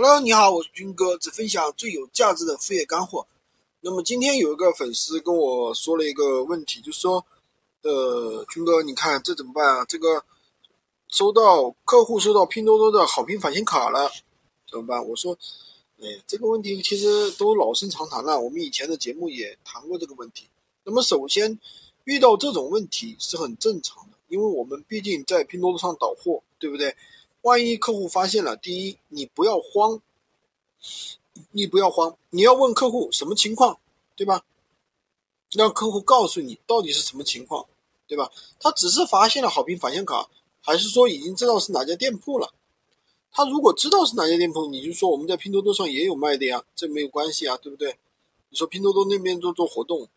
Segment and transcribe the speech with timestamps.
[0.00, 3.26] Hello，你好，我是军哥，只分享最有价值的副业干货。
[3.80, 7.26] 那么今天有一个粉丝跟我说了一个问题，就是说，
[7.82, 9.84] 呃，军哥，你看这怎么办啊？
[9.86, 10.24] 这个
[11.08, 14.08] 收到客户收到拼多多的好评返现卡了，
[14.70, 15.04] 怎么办？
[15.04, 15.36] 我说，
[16.00, 20.46] 哎，这个问题其实都老生常谈了，我们以前的节目也谈过这个问题。
[20.84, 21.58] 那么首先
[22.04, 26.94] 遇到这种问题是很正常的，因为我们毕竟在拼多多上导货，对不对？
[27.42, 30.02] 万一客户发现了，第一，你不要慌，
[31.52, 33.78] 你不要慌，你要问客户什么情况，
[34.16, 34.44] 对吧？
[35.52, 37.66] 让客户告诉你到底是什么情况，
[38.06, 38.30] 对吧？
[38.58, 40.28] 他只是发现了好评返现卡，
[40.60, 42.52] 还是说已经知道是哪家店铺了？
[43.30, 47.96] 他如果知道是哪家店铺，你就说我们在拼多多上也有卖的呀，这没有关系啊，对不对？
[48.50, 50.08] 你说拼多多那边做做活动，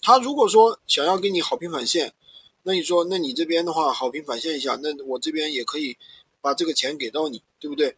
[0.00, 2.14] 他如果说想要给你好评返现，
[2.62, 5.98] 那你说那你这边的话好评返现一下，那我这边也可以。
[6.42, 7.96] 把这个钱给到你，对不对？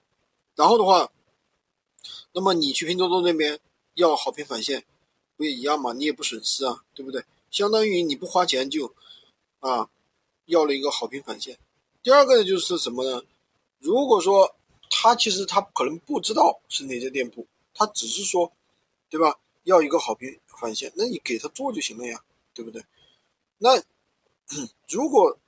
[0.54, 1.10] 然后的话，
[2.32, 3.58] 那么你去拼多多那边
[3.94, 4.84] 要好评返现，
[5.34, 5.94] 不也一样吗？
[5.94, 7.24] 你也不损失啊，对不对？
[7.50, 8.94] 相当于你不花钱就
[9.60, 9.88] 啊
[10.44, 11.58] 要了一个好评返现。
[12.02, 13.22] 第二个呢就是什么呢？
[13.78, 14.54] 如果说
[14.90, 18.52] 他其实他可能不知道是哪家店铺，他只是说，
[19.08, 19.40] 对吧？
[19.62, 22.84] 要一个好评返现，那你给他做就行了呀，对不对？
[23.56, 23.82] 那
[24.88, 25.38] 如果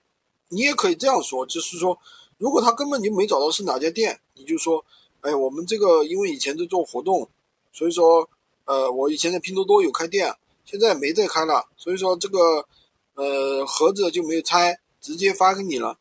[0.48, 2.00] 你也可以这样说，就是说。
[2.38, 4.84] 如果他根本就没找到是哪家店，你就说，
[5.20, 7.28] 哎，我们这个因为以前在做活动，
[7.72, 8.28] 所以说，
[8.64, 12.66] 呃，我以前在拼多多有开店，现在没再开了，所以说这个，
[13.14, 15.98] 呃，盒子就没有拆，直接发给你了，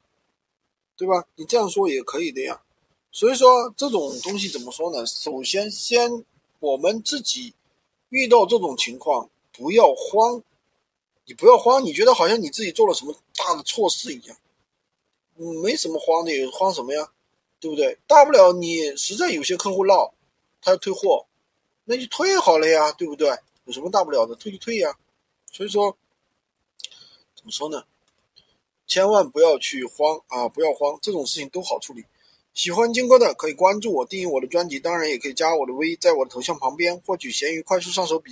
[0.97, 1.25] 对吧？
[1.35, 2.61] 你这样说也可以的呀。
[3.11, 5.05] 所以说这种东西怎么说呢？
[5.05, 6.25] 首先，先
[6.59, 7.53] 我们自己
[8.09, 10.43] 遇到这种情况不要慌，
[11.25, 14.35] 你不要慌，你觉得好像你自己做了什么大的错事一样。
[15.35, 17.11] 没什么慌的，慌什么呀？
[17.59, 17.97] 对不对？
[18.05, 20.13] 大不了你实在有些客户闹，
[20.61, 21.25] 他要退货，
[21.85, 23.29] 那就退好了呀，对不对？
[23.65, 24.35] 有什么大不了的？
[24.35, 24.95] 退就退呀。
[25.51, 25.97] 所以说，
[27.35, 27.85] 怎么说呢？
[28.85, 30.47] 千万不要去慌啊！
[30.47, 32.05] 不要慌，这种事情都好处理。
[32.53, 38.23] 喜欢金哥的可以关注我，订阅我的专辑，当然也可以加我的微，在我的头像旁边获取闲鱼快速上手笔。